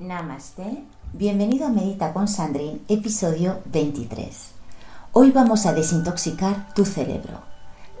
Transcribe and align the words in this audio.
Namaste, 0.00 0.84
bienvenido 1.12 1.66
a 1.66 1.70
Medita 1.70 2.12
con 2.12 2.28
Sandrine, 2.28 2.78
episodio 2.86 3.58
23. 3.64 4.28
Hoy 5.12 5.32
vamos 5.32 5.66
a 5.66 5.72
desintoxicar 5.72 6.72
tu 6.72 6.84
cerebro. 6.84 7.40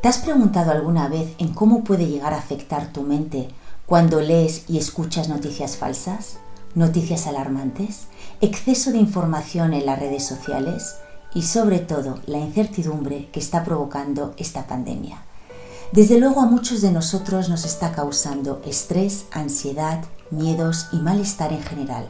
¿Te 0.00 0.06
has 0.06 0.18
preguntado 0.18 0.70
alguna 0.70 1.08
vez 1.08 1.34
en 1.38 1.48
cómo 1.52 1.82
puede 1.82 2.06
llegar 2.06 2.34
a 2.34 2.38
afectar 2.38 2.92
tu 2.92 3.02
mente 3.02 3.48
cuando 3.84 4.20
lees 4.20 4.70
y 4.70 4.78
escuchas 4.78 5.28
noticias 5.28 5.76
falsas, 5.76 6.38
noticias 6.76 7.26
alarmantes, 7.26 8.06
exceso 8.40 8.92
de 8.92 8.98
información 8.98 9.74
en 9.74 9.84
las 9.84 9.98
redes 9.98 10.24
sociales 10.24 10.98
y 11.34 11.42
sobre 11.42 11.80
todo 11.80 12.20
la 12.26 12.38
incertidumbre 12.38 13.28
que 13.32 13.40
está 13.40 13.64
provocando 13.64 14.34
esta 14.36 14.68
pandemia? 14.68 15.24
Desde 15.90 16.20
luego 16.20 16.42
a 16.42 16.46
muchos 16.46 16.80
de 16.80 16.92
nosotros 16.92 17.48
nos 17.48 17.64
está 17.64 17.90
causando 17.90 18.62
estrés, 18.64 19.24
ansiedad, 19.32 20.04
miedos 20.30 20.88
y 20.92 20.96
malestar 20.96 21.52
en 21.52 21.62
general. 21.62 22.08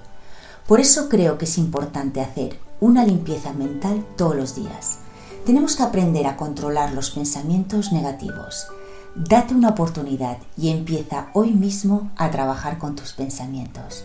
Por 0.67 0.81
eso 0.81 1.09
creo 1.09 1.39
que 1.39 1.47
es 1.47 1.59
importante 1.59 2.21
hacer 2.21 2.59
una 2.81 3.05
limpieza 3.05 3.53
mental 3.53 4.05
todos 4.17 4.37
los 4.37 4.55
días. 4.55 4.99
Tenemos 5.47 5.77
que 5.77 5.83
aprender 5.83 6.27
a 6.27 6.37
controlar 6.37 6.93
los 6.93 7.11
pensamientos 7.11 7.93
negativos. 7.93 8.67
Date 9.15 9.55
una 9.55 9.71
oportunidad 9.71 10.39
y 10.57 10.69
empieza 10.69 11.29
hoy 11.33 11.53
mismo 11.53 12.11
a 12.17 12.31
trabajar 12.31 12.79
con 12.79 12.95
tus 12.95 13.15
pensamientos. 13.15 14.05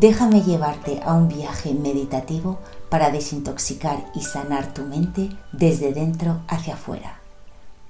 Déjame 0.00 0.42
llevarte 0.42 1.00
a 1.04 1.14
un 1.14 1.28
viaje 1.28 1.74
meditativo 1.74 2.58
para 2.88 3.10
desintoxicar 3.10 4.04
y 4.14 4.22
sanar 4.22 4.74
tu 4.74 4.82
mente 4.82 5.30
desde 5.52 5.92
dentro 5.92 6.40
hacia 6.48 6.74
afuera. 6.74 7.20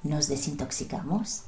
¿Nos 0.03 0.27
desintoxicamos? 0.27 1.43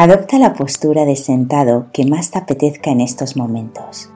Adopta 0.00 0.38
la 0.38 0.54
postura 0.54 1.04
de 1.04 1.16
sentado 1.16 1.88
que 1.92 2.06
más 2.06 2.30
te 2.30 2.38
apetezca 2.38 2.92
en 2.92 3.00
estos 3.00 3.36
momentos. 3.36 4.08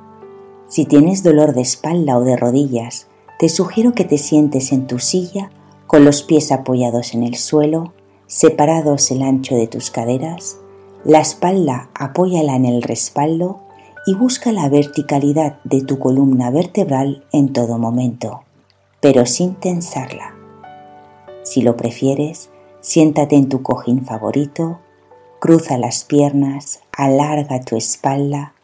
Si 0.68 0.84
tienes 0.84 1.24
dolor 1.24 1.54
de 1.54 1.62
espalda 1.62 2.18
o 2.18 2.22
de 2.22 2.36
rodillas, 2.36 3.08
te 3.40 3.48
sugiero 3.48 3.92
que 3.92 4.04
te 4.04 4.16
sientes 4.16 4.70
en 4.70 4.86
tu 4.86 5.00
silla 5.00 5.50
con 5.88 6.04
los 6.04 6.22
pies 6.22 6.52
apoyados 6.52 7.14
en 7.14 7.24
el 7.24 7.34
suelo, 7.34 7.94
separados 8.28 9.10
el 9.10 9.22
ancho 9.22 9.56
de 9.56 9.66
tus 9.66 9.90
caderas, 9.90 10.56
la 11.04 11.18
espalda 11.18 11.90
apóyala 11.94 12.54
en 12.54 12.64
el 12.64 12.80
respaldo 12.82 13.58
y 14.06 14.14
busca 14.14 14.52
la 14.52 14.68
verticalidad 14.68 15.58
de 15.64 15.82
tu 15.82 15.98
columna 15.98 16.52
vertebral 16.52 17.24
en 17.32 17.52
todo 17.52 17.78
momento, 17.78 18.42
pero 19.00 19.26
sin 19.26 19.56
tensarla. 19.56 20.32
Si 21.42 21.60
lo 21.60 21.76
prefieres, 21.76 22.50
siéntate 22.80 23.34
en 23.34 23.48
tu 23.48 23.62
cojín 23.62 24.06
favorito 24.06 24.78
Cruza 25.42 25.76
las 25.76 26.04
piernas, 26.04 26.82
alarga 26.96 27.62
tu 27.62 27.74
espalda 27.74 28.54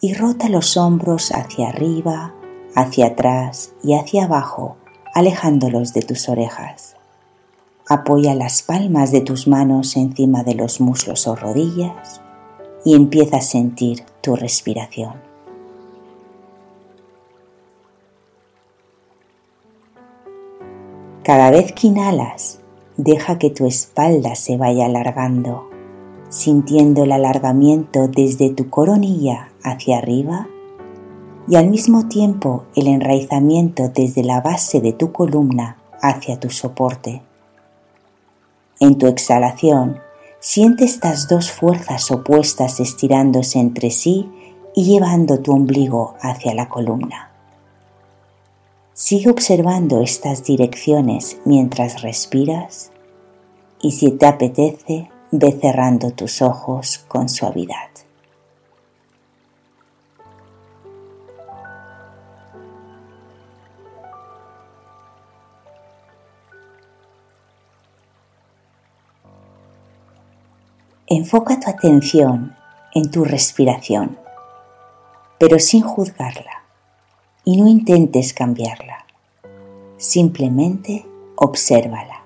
y 0.00 0.14
rota 0.14 0.48
los 0.48 0.76
hombros 0.76 1.30
hacia 1.30 1.68
arriba, 1.68 2.34
hacia 2.74 3.06
atrás 3.06 3.72
y 3.84 3.94
hacia 3.94 4.24
abajo, 4.24 4.74
alejándolos 5.14 5.94
de 5.94 6.02
tus 6.02 6.28
orejas. 6.28 6.96
Apoya 7.88 8.34
las 8.34 8.64
palmas 8.64 9.12
de 9.12 9.20
tus 9.20 9.46
manos 9.46 9.94
encima 9.94 10.42
de 10.42 10.56
los 10.56 10.80
muslos 10.80 11.28
o 11.28 11.36
rodillas 11.36 12.20
y 12.84 12.96
empieza 12.96 13.36
a 13.36 13.40
sentir 13.40 14.02
tu 14.20 14.34
respiración. 14.34 15.12
Cada 21.22 21.52
vez 21.52 21.70
que 21.70 21.86
inhalas, 21.86 22.58
deja 22.96 23.38
que 23.38 23.50
tu 23.50 23.68
espalda 23.68 24.34
se 24.34 24.56
vaya 24.56 24.86
alargando 24.86 25.70
sintiendo 26.28 27.04
el 27.04 27.12
alargamiento 27.12 28.08
desde 28.08 28.50
tu 28.50 28.70
coronilla 28.70 29.48
hacia 29.62 29.98
arriba 29.98 30.48
y 31.48 31.56
al 31.56 31.68
mismo 31.68 32.08
tiempo 32.08 32.64
el 32.74 32.86
enraizamiento 32.86 33.88
desde 33.88 34.24
la 34.24 34.40
base 34.40 34.80
de 34.80 34.92
tu 34.92 35.12
columna 35.12 35.78
hacia 36.00 36.40
tu 36.40 36.50
soporte. 36.50 37.22
En 38.80 38.98
tu 38.98 39.06
exhalación, 39.06 39.98
siente 40.40 40.84
estas 40.84 41.28
dos 41.28 41.50
fuerzas 41.50 42.10
opuestas 42.10 42.80
estirándose 42.80 43.58
entre 43.58 43.90
sí 43.90 44.28
y 44.74 44.84
llevando 44.84 45.40
tu 45.40 45.52
ombligo 45.52 46.14
hacia 46.20 46.54
la 46.54 46.68
columna. 46.68 47.30
Sigue 48.92 49.30
observando 49.30 50.02
estas 50.02 50.44
direcciones 50.44 51.38
mientras 51.44 52.02
respiras 52.02 52.90
y 53.80 53.92
si 53.92 54.12
te 54.12 54.26
apetece, 54.26 55.10
ve 55.38 55.50
cerrando 55.60 56.12
tus 56.12 56.42
ojos 56.42 57.04
con 57.08 57.28
suavidad. 57.28 57.88
Enfoca 71.06 71.58
tu 71.58 71.68
atención 71.68 72.56
en 72.94 73.10
tu 73.10 73.24
respiración, 73.24 74.16
pero 75.38 75.58
sin 75.58 75.82
juzgarla 75.82 76.62
y 77.44 77.60
no 77.60 77.68
intentes 77.68 78.32
cambiarla. 78.32 79.04
Simplemente 79.96 81.04
obsérvala. 81.36 82.23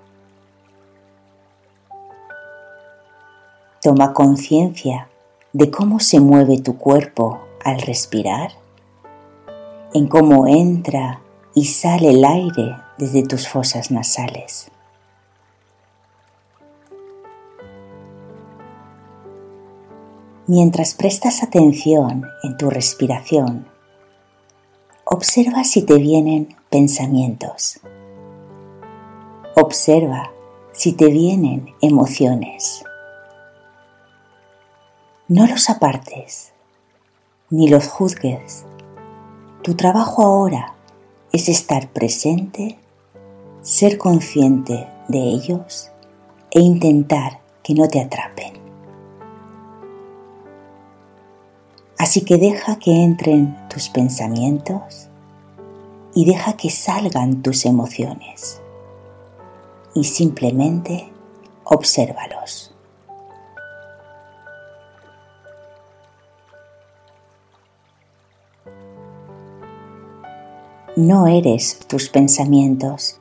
Toma 3.89 4.13
conciencia 4.13 5.09
de 5.55 5.71
cómo 5.71 5.99
se 5.99 6.21
mueve 6.21 6.61
tu 6.61 6.77
cuerpo 6.77 7.41
al 7.65 7.81
respirar, 7.81 8.51
en 9.95 10.09
cómo 10.09 10.47
entra 10.47 11.23
y 11.55 11.65
sale 11.65 12.11
el 12.11 12.23
aire 12.23 12.77
desde 12.99 13.23
tus 13.23 13.49
fosas 13.49 13.91
nasales. 13.91 14.71
Mientras 20.47 20.93
prestas 20.93 21.43
atención 21.43 22.27
en 22.43 22.59
tu 22.59 22.69
respiración, 22.69 23.69
observa 25.07 25.65
si 25.65 25.81
te 25.81 25.95
vienen 25.95 26.55
pensamientos. 26.69 27.81
Observa 29.57 30.31
si 30.73 30.93
te 30.93 31.07
vienen 31.07 31.75
emociones. 31.81 32.85
No 35.31 35.47
los 35.47 35.69
apartes, 35.69 36.55
ni 37.51 37.69
los 37.69 37.87
juzgues. 37.87 38.65
Tu 39.63 39.75
trabajo 39.75 40.23
ahora 40.23 40.73
es 41.35 41.51
estar 41.51 41.91
presente, 41.91 42.79
ser 43.61 43.99
consciente 43.99 44.89
de 45.09 45.19
ellos 45.19 45.91
e 46.51 46.61
intentar 46.61 47.43
que 47.63 47.75
no 47.75 47.89
te 47.89 48.01
atrapen. 48.01 48.55
Así 51.99 52.23
que 52.23 52.39
deja 52.39 52.79
que 52.79 53.05
entren 53.05 53.55
tus 53.69 53.91
pensamientos 53.91 55.11
y 56.15 56.25
deja 56.25 56.55
que 56.55 56.71
salgan 56.71 57.43
tus 57.43 57.67
emociones 57.67 58.63
y 59.93 60.05
simplemente 60.05 61.13
obsérvalos. 61.65 62.75
No 71.01 71.29
eres 71.29 71.79
tus 71.87 72.09
pensamientos, 72.09 73.21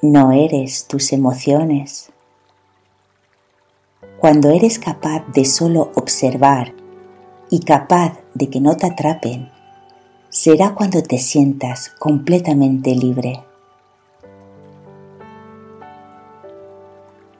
no 0.00 0.30
eres 0.30 0.86
tus 0.86 1.12
emociones. 1.12 2.12
Cuando 4.20 4.50
eres 4.50 4.78
capaz 4.78 5.26
de 5.34 5.44
solo 5.44 5.90
observar 5.96 6.72
y 7.50 7.64
capaz 7.64 8.20
de 8.32 8.48
que 8.48 8.60
no 8.60 8.76
te 8.76 8.86
atrapen, 8.86 9.50
será 10.28 10.76
cuando 10.76 11.02
te 11.02 11.18
sientas 11.18 11.90
completamente 11.98 12.94
libre. 12.94 13.42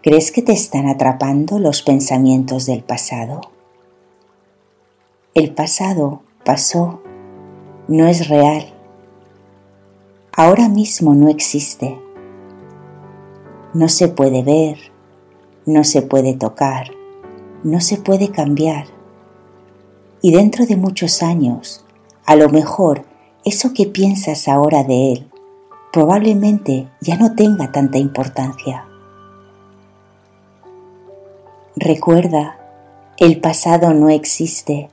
¿Crees 0.03 0.33
que 0.33 0.43
te 0.43 0.51
están 0.51 0.89
atrapando 0.89 1.61
los 1.61 1.83
pensamientos 1.83 2.67
del 2.67 2.83
pasado? 2.83 3.41
El 5.33 5.55
pasado 5.55 6.23
pasó 6.45 7.04
no 7.89 8.07
es 8.07 8.29
real. 8.29 8.73
Ahora 10.37 10.69
mismo 10.69 11.15
no 11.15 11.29
existe. 11.29 11.99
No 13.75 13.89
se 13.89 14.09
puede 14.09 14.43
ver, 14.43 14.79
no 15.67 15.85
se 15.85 16.03
puede 16.03 16.35
tocar, 16.35 16.91
no 17.63 17.81
se 17.81 17.99
puede 17.99 18.31
cambiar. 18.31 18.87
Y 20.23 20.33
dentro 20.33 20.65
de 20.65 20.77
muchos 20.77 21.23
años, 21.23 21.85
a 22.25 22.37
lo 22.37 22.49
mejor 22.49 23.05
eso 23.45 23.75
que 23.75 23.87
piensas 23.87 24.49
ahora 24.49 24.85
de 24.85 25.13
él 25.13 25.31
probablemente 25.93 26.89
ya 27.01 27.17
no 27.17 27.35
tenga 27.37 27.71
tanta 27.71 27.99
importancia. 27.99 28.87
Recuerda, 31.77 32.59
el 33.17 33.41
pasado 33.41 33.95
no 33.95 34.09
existe 34.09 34.91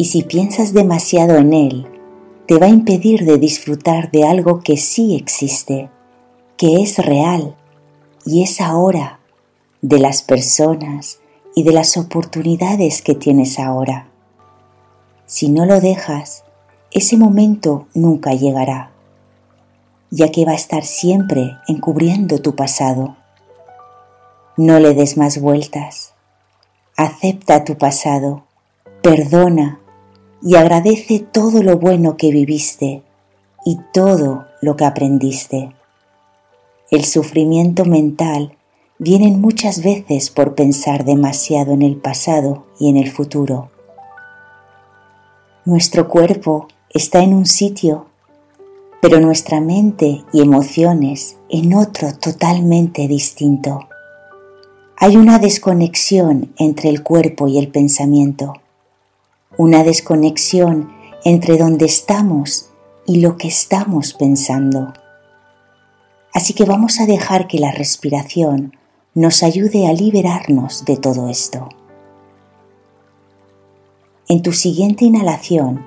y 0.00 0.06
si 0.06 0.22
piensas 0.22 0.72
demasiado 0.72 1.36
en 1.36 1.52
él, 1.52 1.86
te 2.46 2.56
va 2.56 2.64
a 2.64 2.70
impedir 2.70 3.26
de 3.26 3.36
disfrutar 3.36 4.10
de 4.10 4.24
algo 4.24 4.60
que 4.60 4.78
sí 4.78 5.14
existe, 5.14 5.90
que 6.56 6.80
es 6.80 6.96
real 6.96 7.54
y 8.24 8.42
es 8.42 8.62
ahora, 8.62 9.20
de 9.82 9.98
las 9.98 10.22
personas 10.22 11.20
y 11.54 11.64
de 11.64 11.72
las 11.72 11.98
oportunidades 11.98 13.02
que 13.02 13.14
tienes 13.14 13.58
ahora. 13.58 14.08
Si 15.26 15.50
no 15.50 15.66
lo 15.66 15.82
dejas, 15.82 16.44
ese 16.92 17.18
momento 17.18 17.86
nunca 17.92 18.32
llegará, 18.32 18.92
ya 20.08 20.32
que 20.32 20.46
va 20.46 20.52
a 20.52 20.62
estar 20.62 20.86
siempre 20.86 21.58
encubriendo 21.68 22.38
tu 22.38 22.56
pasado. 22.56 23.18
No 24.56 24.80
le 24.80 24.94
des 24.94 25.18
más 25.18 25.38
vueltas. 25.42 26.14
Acepta 26.96 27.64
tu 27.64 27.76
pasado, 27.76 28.44
perdona 29.02 29.79
y 30.42 30.56
agradece 30.56 31.18
todo 31.20 31.62
lo 31.62 31.78
bueno 31.78 32.16
que 32.16 32.30
viviste 32.30 33.02
y 33.64 33.78
todo 33.92 34.46
lo 34.62 34.76
que 34.76 34.84
aprendiste. 34.84 35.74
El 36.90 37.04
sufrimiento 37.04 37.84
mental 37.84 38.56
viene 38.98 39.30
muchas 39.30 39.82
veces 39.82 40.30
por 40.30 40.54
pensar 40.54 41.04
demasiado 41.04 41.72
en 41.72 41.82
el 41.82 41.96
pasado 41.96 42.66
y 42.78 42.88
en 42.88 42.96
el 42.96 43.10
futuro. 43.10 43.70
Nuestro 45.64 46.08
cuerpo 46.08 46.68
está 46.88 47.22
en 47.22 47.34
un 47.34 47.46
sitio, 47.46 48.06
pero 49.00 49.20
nuestra 49.20 49.60
mente 49.60 50.24
y 50.32 50.42
emociones 50.42 51.36
en 51.48 51.74
otro 51.74 52.14
totalmente 52.14 53.08
distinto. 53.08 53.88
Hay 54.96 55.16
una 55.16 55.38
desconexión 55.38 56.52
entre 56.58 56.90
el 56.90 57.02
cuerpo 57.02 57.48
y 57.48 57.58
el 57.58 57.68
pensamiento, 57.68 58.54
una 59.60 59.84
desconexión 59.84 60.90
entre 61.22 61.58
donde 61.58 61.84
estamos 61.84 62.70
y 63.06 63.20
lo 63.20 63.36
que 63.36 63.48
estamos 63.48 64.14
pensando. 64.14 64.94
Así 66.32 66.54
que 66.54 66.64
vamos 66.64 66.98
a 66.98 67.04
dejar 67.04 67.46
que 67.46 67.58
la 67.58 67.70
respiración 67.70 68.74
nos 69.12 69.42
ayude 69.42 69.86
a 69.86 69.92
liberarnos 69.92 70.86
de 70.86 70.96
todo 70.96 71.28
esto. 71.28 71.68
En 74.30 74.40
tu 74.40 74.52
siguiente 74.52 75.04
inhalación, 75.04 75.84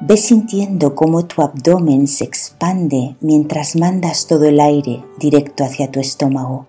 ve 0.00 0.16
sintiendo 0.16 0.94
cómo 0.94 1.26
tu 1.26 1.42
abdomen 1.42 2.08
se 2.08 2.24
expande 2.24 3.16
mientras 3.20 3.76
mandas 3.76 4.26
todo 4.26 4.46
el 4.46 4.58
aire 4.58 5.04
directo 5.18 5.64
hacia 5.64 5.90
tu 5.90 6.00
estómago. 6.00 6.66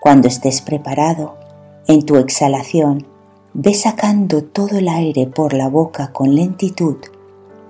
Cuando 0.00 0.26
estés 0.26 0.60
preparado, 0.60 1.36
en 1.86 2.04
tu 2.04 2.16
exhalación, 2.16 3.11
ve 3.54 3.74
sacando 3.74 4.42
todo 4.42 4.78
el 4.78 4.88
aire 4.88 5.26
por 5.26 5.52
la 5.52 5.68
boca 5.68 6.12
con 6.12 6.34
lentitud, 6.34 6.96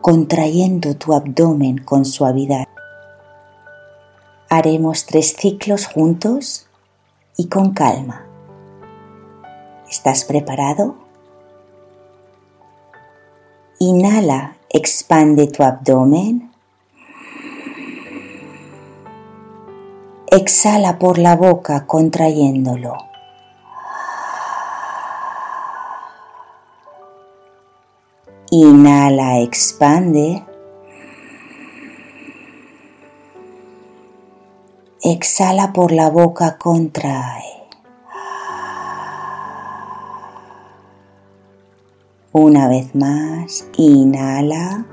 contrayendo 0.01 0.97
tu 0.97 1.13
abdomen 1.13 1.79
con 1.79 2.05
suavidad. 2.05 2.69
Haremos 4.49 5.07
tres 5.07 5.35
ciclos 5.37 5.87
juntos 5.87 6.69
y 7.37 7.49
con 7.49 7.73
calma. 7.73 8.27
¿Estás 9.91 10.25
preparado? 10.25 10.97
Inhala, 13.81 14.57
expande 14.71 15.49
tu 15.49 15.65
abdomen. 15.65 16.53
Exhala 20.31 20.99
por 20.99 21.19
la 21.19 21.35
boca 21.35 21.87
contrayéndolo. 21.87 23.12
Inhala, 28.55 29.41
expande. 29.41 30.45
Exhala 35.03 35.73
por 35.73 35.91
la 35.91 36.11
boca, 36.11 36.59
contrae. 36.59 37.71
Una 42.33 42.69
vez 42.69 42.95
más, 42.95 43.67
inhala. 43.79 44.85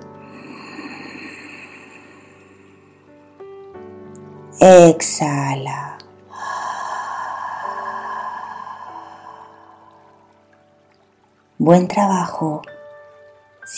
Exhala. 4.61 5.97
Buen 11.57 11.89
trabajo. 11.89 12.61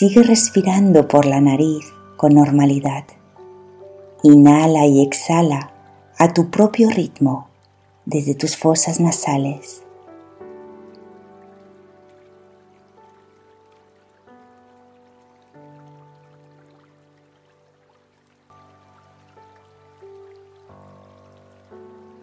Sigue 0.02 0.24
respirando 0.24 1.08
por 1.08 1.28
la 1.28 1.40
nariz 1.42 1.94
con 2.18 2.34
normalidad. 2.34 3.04
Inhala 4.24 4.88
y 4.88 5.04
exhala 5.04 5.74
a 6.18 6.34
tu 6.34 6.50
propio 6.50 6.90
ritmo 6.90 7.50
desde 8.08 8.34
tus 8.34 8.58
fosas 8.58 9.00
nasales. 9.00 9.84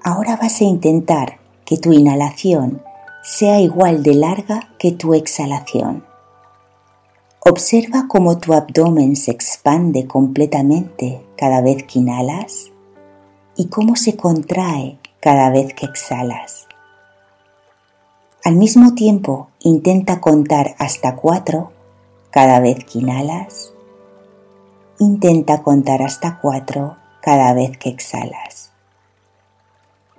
Ahora 0.02 0.34
vas 0.34 0.60
a 0.60 0.64
intentar 0.64 1.38
que 1.64 1.76
tu 1.76 1.92
inhalación 1.92 2.82
sea 3.22 3.60
igual 3.60 4.02
de 4.02 4.14
larga 4.14 4.75
que 4.80 4.90
tu 4.90 5.14
exhalación. 5.14 6.07
Observa 7.48 8.08
cómo 8.08 8.36
tu 8.36 8.52
abdomen 8.52 9.16
se 9.16 9.30
expande 9.30 10.06
completamente 10.06 11.24
cada 11.34 11.62
vez 11.62 11.82
que 11.84 12.00
inhalas 12.00 12.72
y 13.56 13.68
cómo 13.68 13.96
se 13.96 14.18
contrae 14.18 14.98
cada 15.22 15.48
vez 15.48 15.72
que 15.72 15.86
exhalas. 15.86 16.66
Al 18.44 18.56
mismo 18.56 18.94
tiempo, 18.94 19.48
intenta 19.60 20.20
contar 20.20 20.74
hasta 20.78 21.16
cuatro 21.16 21.72
cada 22.30 22.60
vez 22.60 22.84
que 22.84 22.98
inhalas. 22.98 23.72
Intenta 24.98 25.62
contar 25.62 26.02
hasta 26.02 26.40
cuatro 26.42 26.98
cada 27.22 27.54
vez 27.54 27.78
que 27.78 27.88
exhalas. 27.88 28.72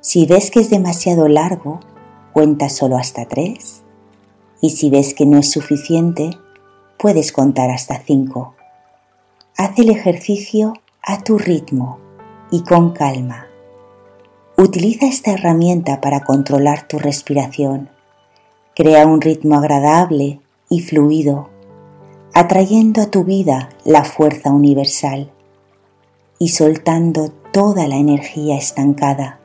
Si 0.01 0.25
ves 0.25 0.49
que 0.49 0.61
es 0.61 0.71
demasiado 0.71 1.27
largo, 1.27 1.79
cuenta 2.33 2.69
solo 2.69 2.97
hasta 2.97 3.25
tres. 3.25 3.83
Y 4.61 4.71
si 4.71 4.89
ves 4.89 5.13
que 5.13 5.27
no 5.27 5.37
es 5.37 5.51
suficiente, 5.51 6.31
puedes 6.99 7.31
contar 7.31 7.71
hasta 7.71 7.99
cinco. 7.99 8.53
Haz 9.57 9.79
el 9.79 9.89
ejercicio 9.89 10.73
a 11.01 11.23
tu 11.23 11.39
ritmo 11.39 11.97
y 12.51 12.63
con 12.63 12.91
calma. 12.91 13.47
Utiliza 14.57 15.07
esta 15.07 15.31
herramienta 15.31 16.01
para 16.01 16.23
controlar 16.23 16.87
tu 16.87 16.99
respiración. 16.99 17.89
Crea 18.75 19.07
un 19.07 19.21
ritmo 19.21 19.55
agradable 19.55 20.41
y 20.69 20.81
fluido, 20.81 21.49
atrayendo 22.33 23.01
a 23.01 23.07
tu 23.07 23.23
vida 23.23 23.69
la 23.85 24.03
fuerza 24.03 24.51
universal 24.51 25.31
y 26.37 26.49
soltando 26.49 27.31
toda 27.51 27.87
la 27.87 27.95
energía 27.95 28.57
estancada 28.57 29.39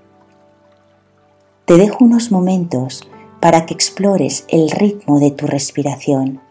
te 1.65 1.79
dejo 1.79 2.05
unos 2.05 2.31
momentos 2.31 3.09
para 3.41 3.65
que 3.65 3.73
explores 3.73 4.45
el 4.49 4.71
ritmo 4.71 5.19
de 5.19 5.31
tu 5.31 5.47
respiración. 5.47 6.43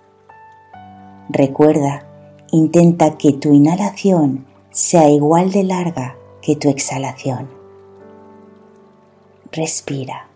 Recuerda, 1.30 2.06
intenta 2.52 3.18
que 3.18 3.32
tu 3.34 3.54
inhalación 3.54 4.46
sea 4.72 5.10
igual 5.10 5.52
de 5.52 5.64
larga 5.64 6.18
que 6.42 6.56
tu 6.56 6.70
exhalación. 6.70 7.50
Respira. 9.52 10.33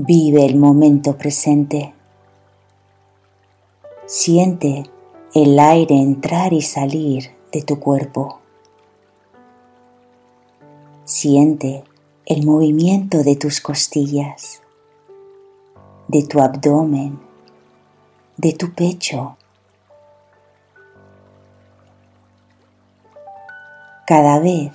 Vive 0.00 0.46
el 0.46 0.54
momento 0.54 1.18
presente. 1.18 1.92
Siente 4.06 4.84
el 5.34 5.58
aire 5.58 5.96
entrar 5.96 6.52
y 6.52 6.62
salir 6.62 7.32
de 7.50 7.62
tu 7.62 7.80
cuerpo. 7.80 8.38
Siente 11.04 11.82
el 12.26 12.46
movimiento 12.46 13.24
de 13.24 13.34
tus 13.34 13.60
costillas, 13.60 14.62
de 16.06 16.22
tu 16.22 16.40
abdomen, 16.40 17.18
de 18.36 18.52
tu 18.52 18.72
pecho. 18.74 19.36
Cada 24.06 24.38
vez 24.38 24.70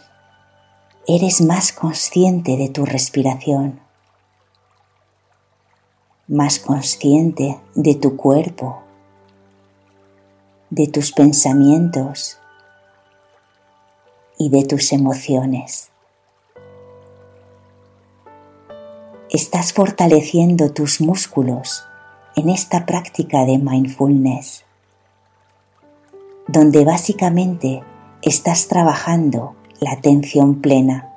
eres 1.07 1.39
más 1.39 1.71
consciente 1.71 2.57
de 2.57 2.67
tu 2.67 2.85
respiración, 2.85 3.82
más 6.27 6.59
consciente 6.59 7.59
de 7.75 7.95
tu 7.95 8.15
cuerpo, 8.15 8.81
de 10.69 10.87
tus 10.87 11.11
pensamientos 11.11 12.37
y 14.37 14.49
de 14.49 14.65
tus 14.65 14.93
emociones. 14.93 15.89
Estás 19.29 19.73
fortaleciendo 19.73 20.71
tus 20.71 21.01
músculos 21.01 21.83
en 22.35 22.49
esta 22.49 22.85
práctica 22.85 23.45
de 23.45 23.57
mindfulness, 23.57 24.63
donde 26.47 26.85
básicamente 26.85 27.83
estás 28.21 28.67
trabajando 28.67 29.55
la 29.79 29.91
atención 29.91 30.61
plena, 30.61 31.13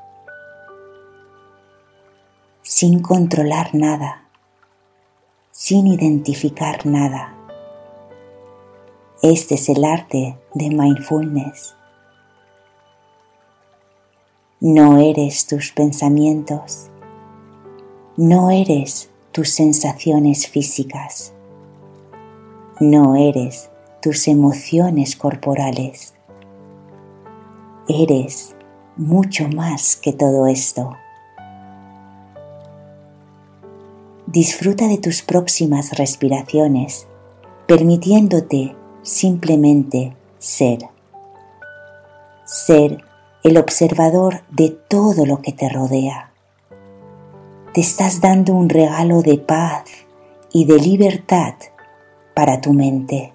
sin 2.62 3.00
controlar 3.00 3.74
nada, 3.74 4.25
sin 5.58 5.86
identificar 5.86 6.84
nada. 6.84 7.34
Este 9.22 9.54
es 9.54 9.70
el 9.70 9.86
arte 9.86 10.36
de 10.52 10.68
mindfulness. 10.68 11.74
No 14.60 14.98
eres 14.98 15.46
tus 15.46 15.72
pensamientos, 15.72 16.90
no 18.18 18.50
eres 18.50 19.08
tus 19.32 19.48
sensaciones 19.48 20.46
físicas, 20.46 21.32
no 22.78 23.16
eres 23.16 23.70
tus 24.02 24.28
emociones 24.28 25.16
corporales, 25.16 26.12
eres 27.88 28.54
mucho 28.98 29.48
más 29.48 29.96
que 29.96 30.12
todo 30.12 30.48
esto. 30.48 30.94
Disfruta 34.26 34.88
de 34.88 34.98
tus 34.98 35.22
próximas 35.22 35.96
respiraciones, 35.96 37.06
permitiéndote 37.68 38.74
simplemente 39.02 40.16
ser. 40.40 40.80
Ser 42.44 43.04
el 43.44 43.56
observador 43.56 44.42
de 44.50 44.70
todo 44.70 45.26
lo 45.26 45.42
que 45.42 45.52
te 45.52 45.68
rodea. 45.68 46.32
Te 47.72 47.80
estás 47.80 48.20
dando 48.20 48.52
un 48.52 48.68
regalo 48.68 49.22
de 49.22 49.38
paz 49.38 49.84
y 50.52 50.64
de 50.64 50.80
libertad 50.80 51.54
para 52.34 52.60
tu 52.60 52.72
mente. 52.72 53.32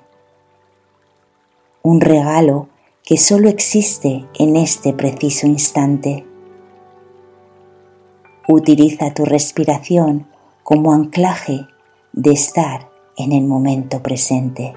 Un 1.83 2.01
regalo 2.01 2.67
que 3.05 3.15
solo 3.15 3.47
existe 3.47 4.25
en 4.37 4.57
este 4.57 4.91
preciso 4.91 5.47
instante. 5.47 6.25
Utiliza 8.49 9.13
tu 9.13 9.23
respiración 9.23 10.27
como 10.71 10.93
anclaje 10.93 11.67
de 12.13 12.31
estar 12.31 12.89
en 13.17 13.33
el 13.33 13.43
momento 13.43 14.01
presente. 14.01 14.73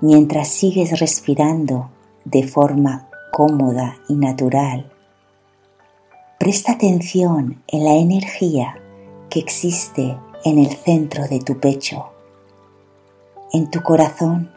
Mientras 0.00 0.48
sigues 0.48 0.98
respirando 0.98 1.90
de 2.24 2.46
forma 2.46 3.08
cómoda 3.32 3.98
y 4.08 4.14
natural, 4.14 4.90
presta 6.38 6.72
atención 6.72 7.62
en 7.66 7.84
la 7.84 7.94
energía 7.94 8.76
que 9.28 9.40
existe 9.40 10.16
en 10.44 10.58
el 10.58 10.70
centro 10.70 11.26
de 11.28 11.40
tu 11.40 11.60
pecho, 11.60 12.10
en 13.52 13.70
tu 13.70 13.82
corazón. 13.82 14.50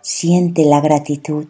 Siente 0.00 0.64
la 0.64 0.80
gratitud 0.80 1.46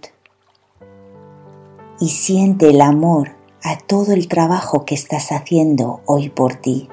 y 2.00 2.08
siente 2.08 2.70
el 2.70 2.80
amor 2.80 3.36
a 3.62 3.78
todo 3.78 4.12
el 4.12 4.28
trabajo 4.28 4.84
que 4.84 4.94
estás 4.94 5.30
haciendo 5.30 6.00
hoy 6.06 6.28
por 6.28 6.56
ti. 6.56 6.88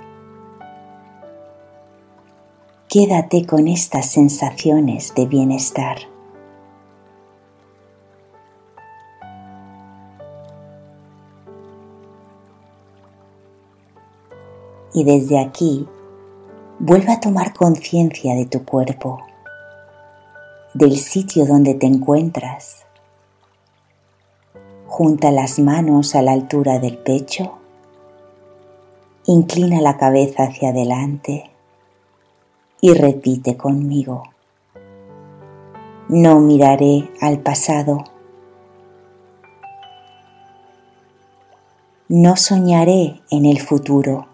Quédate 2.92 3.46
con 3.46 3.68
estas 3.68 4.08
sensaciones 4.08 5.14
de 5.14 5.28
bienestar. 5.28 5.98
Y 14.92 15.04
desde 15.04 15.38
aquí, 15.40 15.88
vuelve 16.80 17.12
a 17.12 17.20
tomar 17.20 17.54
conciencia 17.54 18.34
de 18.34 18.48
tu 18.48 18.66
cuerpo, 18.66 19.20
del 20.74 20.98
sitio 20.98 21.46
donde 21.46 21.76
te 21.76 21.86
encuentras. 21.86 22.88
Junta 24.88 25.30
las 25.30 25.60
manos 25.60 26.16
a 26.16 26.24
la 26.24 26.32
altura 26.32 26.80
del 26.80 26.98
pecho, 26.98 27.60
inclina 29.28 29.80
la 29.80 29.98
cabeza 29.98 30.46
hacia 30.46 30.70
adelante 30.70 31.52
y 32.82 32.94
repite 32.94 33.58
conmigo. 33.58 34.24
No 36.08 36.40
miraré 36.40 37.10
al 37.22 37.40
pasado. 37.40 38.04
No 42.08 42.36
soñaré 42.36 43.22
en 43.30 43.46
el 43.46 43.60
futuro. 43.60 44.28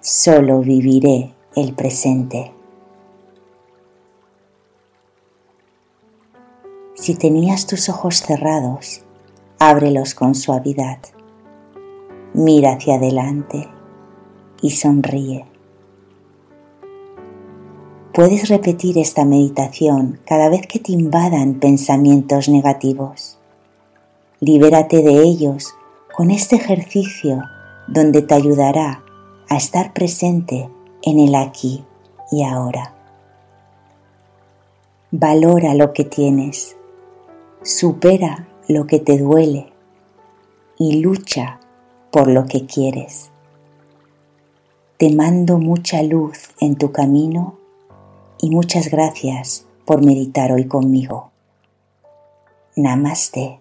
Solo 0.00 0.60
viviré 0.60 1.34
el 1.56 1.74
presente. 1.74 2.52
Si 6.94 7.14
tenías 7.16 7.66
tus 7.66 7.88
ojos 7.88 8.18
cerrados, 8.18 9.02
ábrelos 9.58 10.14
con 10.14 10.34
suavidad. 10.34 10.98
Mira 12.34 12.74
hacia 12.74 12.96
adelante 12.96 13.68
y 14.62 14.70
sonríe. 14.70 15.46
Puedes 18.12 18.48
repetir 18.48 18.98
esta 18.98 19.24
meditación 19.24 20.18
cada 20.26 20.48
vez 20.48 20.66
que 20.66 20.78
te 20.78 20.92
invadan 20.92 21.60
pensamientos 21.60 22.48
negativos. 22.48 23.38
Libérate 24.40 25.02
de 25.02 25.22
ellos 25.22 25.74
con 26.16 26.30
este 26.30 26.56
ejercicio 26.56 27.42
donde 27.86 28.22
te 28.22 28.34
ayudará 28.34 29.02
a 29.48 29.56
estar 29.56 29.92
presente 29.92 30.68
en 31.02 31.18
el 31.18 31.34
aquí 31.34 31.84
y 32.30 32.42
ahora. 32.42 32.94
Valora 35.12 35.74
lo 35.74 35.92
que 35.92 36.04
tienes, 36.04 36.76
supera 37.62 38.48
lo 38.68 38.86
que 38.86 38.98
te 38.98 39.18
duele 39.18 39.72
y 40.78 41.00
lucha 41.00 41.60
por 42.10 42.28
lo 42.28 42.46
que 42.46 42.66
quieres. 42.66 43.29
Te 45.00 45.08
mando 45.08 45.56
mucha 45.56 46.02
luz 46.02 46.50
en 46.60 46.76
tu 46.76 46.92
camino 46.92 47.56
y 48.38 48.50
muchas 48.50 48.90
gracias 48.90 49.64
por 49.86 50.04
meditar 50.04 50.52
hoy 50.52 50.66
conmigo. 50.66 51.30
Namaste. 52.76 53.59